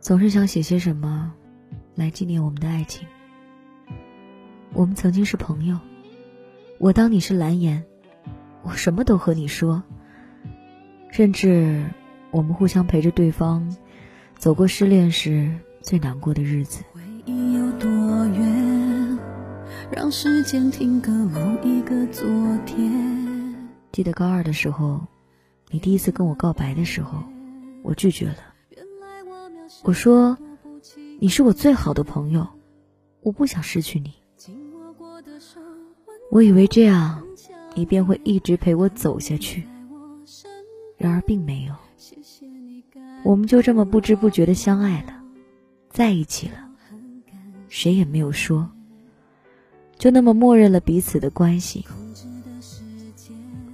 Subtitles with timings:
[0.00, 1.34] 总是想写些什么，
[1.94, 3.06] 来纪念我们的爱情。
[4.72, 5.78] 我们曾经是朋友，
[6.78, 7.84] 我当你是蓝颜，
[8.62, 9.82] 我什么都和你说，
[11.10, 11.84] 甚至
[12.30, 13.76] 我们互相陪着对方，
[14.38, 16.82] 走过失恋时最难过的日子。
[16.94, 17.90] 回忆有多
[18.28, 19.18] 远？
[19.92, 22.26] 让时间停格某一个昨
[22.64, 22.90] 天。
[23.92, 25.06] 记得高二的时候，
[25.68, 27.22] 你第一次跟我告白的时候，
[27.82, 28.49] 我拒绝了。
[29.82, 30.36] 我说
[31.18, 32.46] ：“你是我最好的朋友，
[33.22, 34.12] 我不想失去你。”
[36.30, 37.22] 我以为这样，
[37.74, 39.66] 你便会一直陪我走下去。
[40.98, 41.74] 然而并没有，
[43.24, 45.22] 我们就这么不知不觉的相爱了，
[45.88, 46.68] 在一起了，
[47.68, 48.70] 谁也没有说，
[49.96, 51.86] 就那么默认了彼此的关系。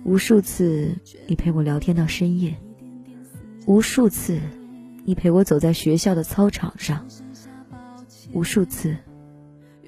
[0.05, 0.95] 无数次
[1.27, 2.57] 你陪我聊天到深夜，
[3.67, 4.41] 无数次。
[5.09, 7.07] 你陪我走在学校的操场上，
[8.33, 8.97] 无数次；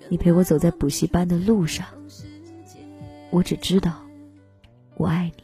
[0.08, 1.84] 你陪我走在补习班的路上，
[3.30, 3.94] 我只知道，
[4.96, 5.42] 我爱你。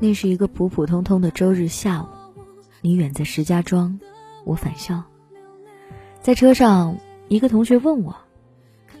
[0.00, 2.08] 那是一个普普通通的周日下午，
[2.80, 4.00] 你远在石家庄，
[4.44, 5.04] 我返校。
[6.20, 8.16] 在车上，一个同学问我：“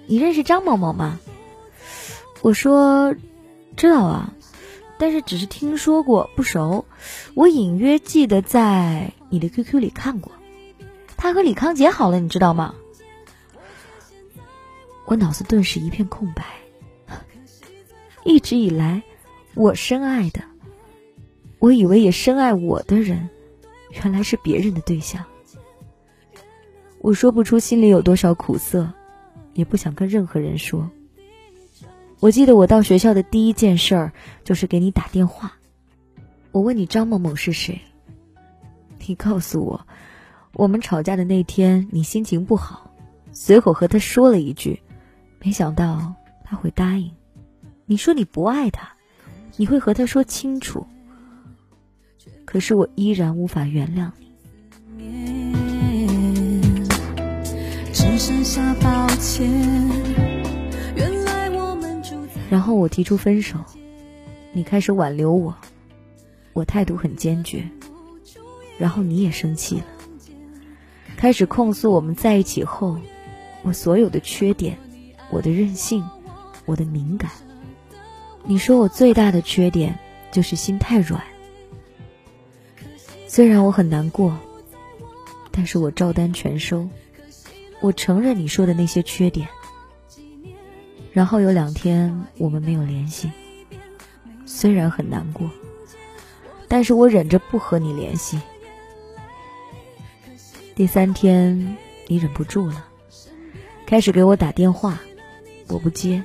[0.06, 1.18] 你认识张某某吗？”
[2.46, 3.12] 我说，
[3.76, 4.32] 知道啊，
[5.00, 6.84] 但是只是听说过，不熟。
[7.34, 10.30] 我隐约记得在你的 QQ 里看过，
[11.16, 12.72] 他和李康杰好了，你知道吗？
[15.06, 16.44] 我脑子顿时一片空白。
[18.22, 19.02] 一直以来，
[19.54, 20.40] 我深爱的，
[21.58, 23.28] 我以为也深爱我的人，
[23.90, 25.24] 原来是别人的对象。
[27.00, 28.88] 我说不出心里有多少苦涩，
[29.54, 30.88] 也不想跟任何人说。
[32.20, 35.52] 我记得我到学校的第一件事儿就是给你打电话。
[36.50, 37.80] 我问你张某某是谁，
[39.06, 39.86] 你告诉我，
[40.54, 42.90] 我们吵架的那天你心情不好，
[43.32, 44.80] 随口和他说了一句，
[45.42, 47.12] 没想到他会答应。
[47.84, 48.94] 你说你不爱他，
[49.56, 50.86] 你会和他说清楚。
[52.46, 54.10] 可是我依然无法原谅
[54.96, 55.52] 你。
[57.92, 60.35] 只剩下抱歉。
[62.48, 63.58] 然后我提出分手，
[64.52, 65.54] 你开始挽留我，
[66.52, 67.68] 我态度很坚决，
[68.78, 69.84] 然后你也生气了，
[71.16, 72.96] 开始控诉我们在一起后，
[73.62, 74.78] 我所有的缺点，
[75.30, 76.04] 我的任性，
[76.64, 77.30] 我的敏感。
[78.44, 79.98] 你说我最大的缺点
[80.30, 81.20] 就是心太软。
[83.26, 84.38] 虽然我很难过，
[85.50, 86.88] 但是我照单全收，
[87.80, 89.48] 我承认你说的那些缺点。
[91.16, 93.32] 然后有两天我们没有联系，
[94.44, 95.50] 虽然很难过，
[96.68, 98.38] 但是我忍着不和你联系。
[100.74, 101.56] 第三天
[102.06, 102.84] 你忍不住了，
[103.86, 105.00] 开始给我打电话，
[105.68, 106.22] 我不接，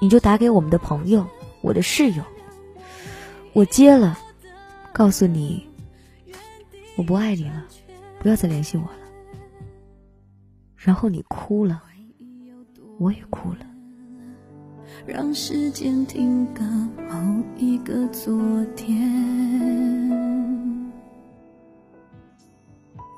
[0.00, 1.24] 你就打给我们的朋友，
[1.60, 2.24] 我的室友，
[3.52, 4.18] 我接了，
[4.92, 5.64] 告诉你
[6.96, 7.64] 我不爱你了，
[8.18, 8.98] 不要再联系我了。
[10.74, 11.80] 然后你哭了，
[12.98, 13.58] 我也哭了。
[15.04, 16.62] 让时间停格
[17.10, 18.96] 某一个昨天。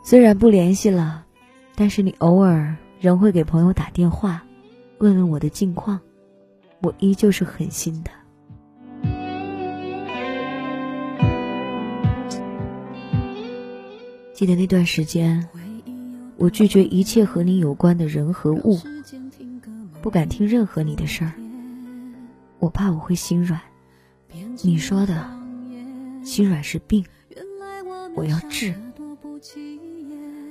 [0.02, 1.26] 虽然不联系了，
[1.76, 4.42] 但是你偶尔仍会给朋友打电话，
[4.98, 6.00] 问问我的近况，
[6.80, 8.10] 我依旧是狠心的。
[14.32, 15.46] 记得那段时间，
[16.36, 18.78] 我拒绝一切和你有关的人和物，
[20.00, 21.32] 不敢听任何你的事儿。
[22.60, 23.60] 我怕我会心软，
[24.62, 25.30] 你说的
[26.24, 27.04] 心软是病，
[28.14, 28.74] 我要治。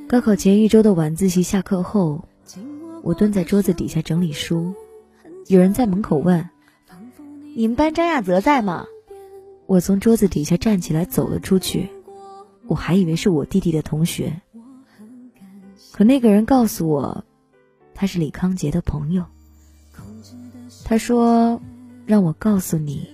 [0.07, 2.25] 高考前一周的晚自习下课后，
[3.03, 4.73] 我蹲在桌子底下整理书，
[5.47, 6.49] 有人在门口问
[7.57, 8.85] ：“你们班张亚泽在吗？”
[9.67, 11.89] 我从桌子底下站起来走了出去，
[12.67, 14.41] 我还以为是我弟弟的同学，
[15.91, 17.25] 可那个人告诉我，
[17.93, 19.25] 他是李康杰的朋友。
[20.85, 21.61] 他说。
[22.07, 23.05] 让我告诉你，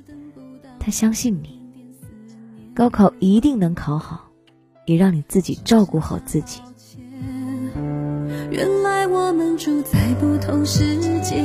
[0.80, 1.60] 他相信你，
[2.75, 4.30] 高考一定能考好，
[4.86, 6.62] 也让你自己照顾好自己。
[8.51, 11.42] 原来我们住在不同世界。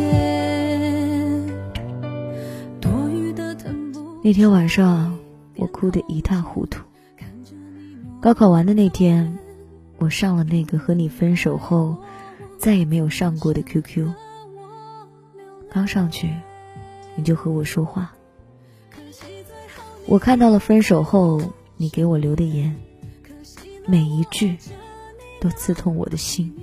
[4.23, 5.19] 那天晚上，
[5.57, 6.83] 我哭得一塌糊涂。
[8.21, 9.39] 高考完的那天，
[9.97, 11.97] 我上了那个和你分手后
[12.59, 14.07] 再也没有上过的 QQ。
[15.71, 16.31] 刚上去。
[17.19, 18.13] 你就和我说话，
[20.07, 22.77] 我看到了分手后你给我留的言，
[23.89, 24.57] 每一句
[25.41, 26.55] 都刺痛我的心。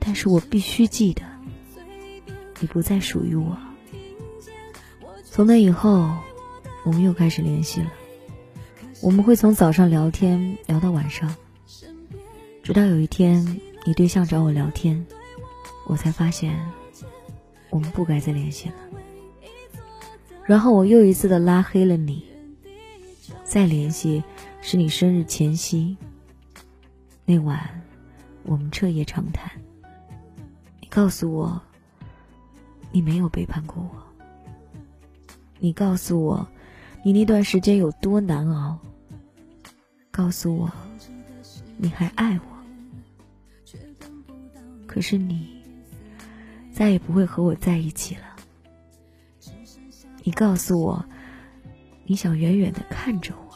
[0.00, 1.22] 但是我必须记得，
[2.58, 3.56] 你不再属于我。
[5.24, 6.10] 从那以后，
[6.82, 7.92] 我们又开始联系了。
[9.00, 11.36] 我们会从早上聊天聊到晚上，
[12.64, 15.06] 直到有一天你对象找我聊天，
[15.86, 16.58] 我才发现
[17.70, 18.74] 我们不该再联系了。
[20.52, 22.22] 然后我又一次的拉黑了你。
[23.42, 24.22] 再联系
[24.60, 25.96] 是你生日前夕。
[27.24, 27.82] 那晚，
[28.42, 29.50] 我们彻夜长谈。
[30.78, 31.58] 你告诉我，
[32.90, 34.02] 你没有背叛过我。
[35.58, 36.46] 你告诉我，
[37.02, 38.78] 你那段时间有多难熬。
[40.10, 40.70] 告诉我，
[41.78, 43.74] 你还爱我。
[44.86, 45.48] 可是你
[46.74, 48.31] 再也不会和我在一起了。
[50.22, 51.04] 你告诉我。
[52.04, 53.54] 你想远远的看着我，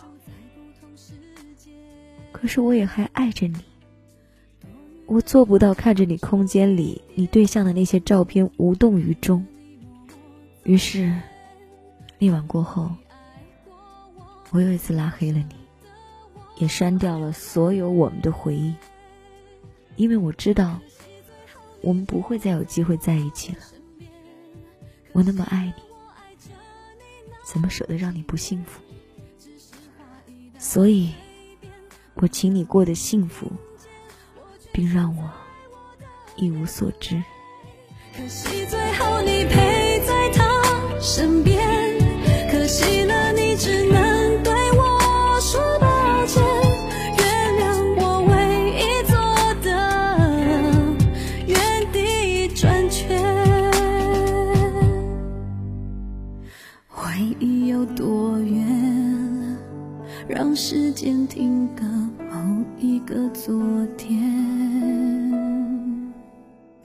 [2.30, 3.56] 可是我也还爱着你。
[5.04, 9.44] 我做不到看着你空间里你对象的那些照片无动于衷。
[10.62, 11.12] 于是，
[12.18, 12.88] 那晚过后，
[14.52, 15.56] 我又一次拉黑了你，
[16.56, 18.72] 也删掉了所有我们的回忆，
[19.96, 20.78] 因为我知道，
[21.82, 23.58] 我们不会再有机会在一起了。
[25.12, 25.82] 我那么爱你。
[27.46, 28.80] 怎么舍得让你不幸福？
[30.58, 31.14] 所以，
[32.14, 33.50] 我请你过得幸福，
[34.72, 35.30] 并让我
[36.34, 37.22] 一无所知。
[38.16, 39.75] 可惜最后你陪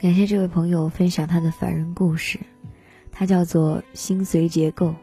[0.02, 2.40] 感谢这位朋友分享他的凡人故事，
[3.12, 4.96] 他叫做心随结构。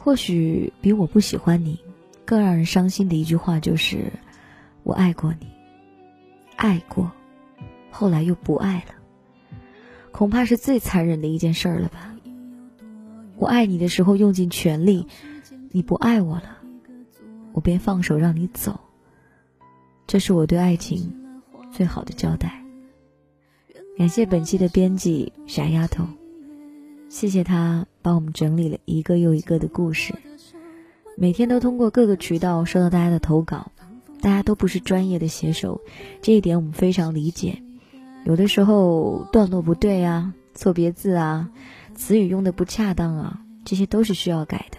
[0.00, 1.78] 或许比我不喜欢你
[2.24, 4.10] 更让人伤心的一句话就是
[4.82, 5.46] “我爱过你，
[6.56, 7.12] 爱过，
[7.90, 8.94] 后来又不爱了”，
[10.10, 12.16] 恐怕是最残忍的一件事了吧。
[13.36, 15.06] 我爱你的时候用尽全力，
[15.70, 16.56] 你不爱我了，
[17.52, 18.80] 我便放手让你走。
[20.06, 21.14] 这是我对爱情
[21.70, 22.64] 最好的交代。
[23.98, 26.06] 感谢本期的编辑傻丫头，
[27.08, 30.14] 谢谢她帮我们整理了一个又一个的故事。
[31.16, 33.72] 每天都通过各个渠道收到大家的投稿，
[34.20, 35.80] 大家都不是专业的写手，
[36.22, 37.60] 这一点我们非常理解。
[38.24, 41.50] 有的时候段落不对啊，错别字啊。
[41.96, 44.78] 词语用的不恰当啊，这些都是需要改的。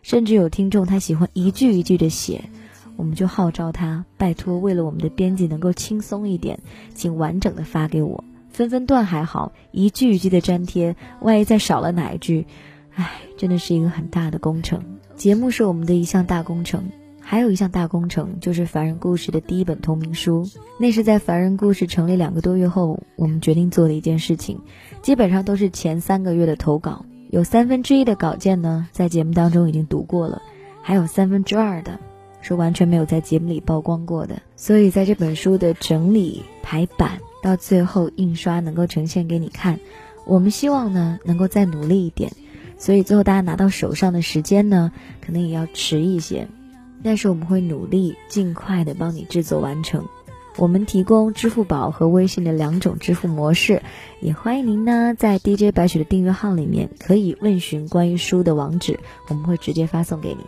[0.00, 2.48] 甚至有听众他喜欢一句一句的写，
[2.96, 6.58] 我们就号召他，拜托，为了我们的编辑能够轻松一点，
[6.94, 8.24] 请完整的发给我。
[8.56, 12.46] 分分段还好，一句一句的粘贴，万一再少了哪一句，
[12.94, 14.82] 唉，真的是一个很大的工程。
[15.14, 16.82] 节目是我们的一项大工程。
[17.20, 20.48] 还有一项大工程，就是《凡人故事》的第一本同名书。
[20.78, 24.58] 那是在《凡人故事》成立两个多月后，我们决定做的一件事情。
[25.02, 30.40] 基本上都是前三个月的投稿，有三分之一的稿件呢，在节目当中已经读过了，
[30.80, 31.98] 还有三分之二的
[32.40, 34.40] 是完全没有在节目里曝光过的。
[34.54, 39.78] 所以在这本书的整理排版到最后印刷能够呈现给你看，
[40.24, 42.32] 我们希望呢能够再努力一点。
[42.76, 44.90] 所以最后大家拿到手上的时间呢，
[45.24, 46.48] 可能也要迟一些。
[47.04, 50.08] 但是我们会努力尽快的帮你制作完成。
[50.56, 53.80] 我们提供支付宝和微信的两种支付模式，
[54.20, 58.98] 也欢迎您呢在 DJ 白雪的订阅号里面可以问询关于书的网址，
[59.28, 60.40] 我们会直接发送给你。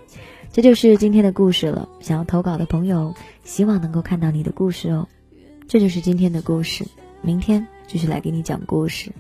[0.52, 1.88] 这就是今天的故事了。
[2.00, 3.14] 想要投稿的朋友，
[3.44, 5.06] 希望能够看到你的故事哦。
[5.68, 6.82] 这就是今天的故事，
[7.20, 9.12] 明天继续来给你讲故事。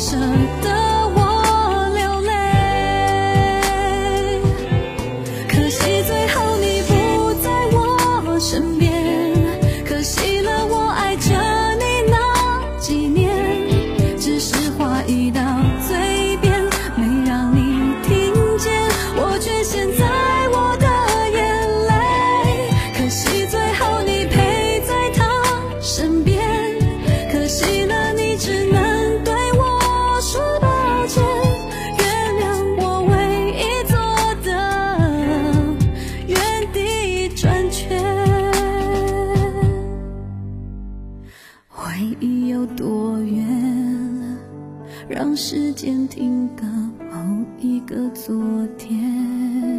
[0.00, 0.70] 舍得
[1.16, 2.30] 我流泪，
[5.48, 8.92] 可惜最后你不在我身边，
[9.84, 11.34] 可惜了我爱着
[11.78, 12.16] 你那
[12.78, 13.28] 几年，
[14.20, 15.40] 只是话已到
[15.88, 16.62] 嘴边，
[16.94, 18.72] 没让你听见，
[19.16, 19.97] 我却现在。
[41.98, 43.44] 爱已有多远？
[45.08, 46.62] 让时间停到
[47.10, 49.77] 某一个昨天。